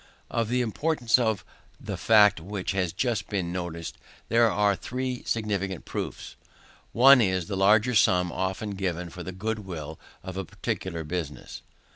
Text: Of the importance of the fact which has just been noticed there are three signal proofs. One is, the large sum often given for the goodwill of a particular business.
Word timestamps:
Of 0.31 0.49
the 0.49 0.61
importance 0.61 1.19
of 1.19 1.45
the 1.79 1.95
fact 1.95 2.39
which 2.41 2.71
has 2.71 2.91
just 2.91 3.29
been 3.29 3.51
noticed 3.51 3.99
there 4.29 4.49
are 4.49 4.75
three 4.75 5.21
signal 5.27 5.79
proofs. 5.81 6.35
One 6.91 7.21
is, 7.21 7.45
the 7.45 7.55
large 7.55 8.01
sum 8.01 8.31
often 8.31 8.71
given 8.71 9.11
for 9.11 9.21
the 9.21 9.31
goodwill 9.31 9.99
of 10.23 10.37
a 10.37 10.43
particular 10.43 11.03
business. 11.03 11.61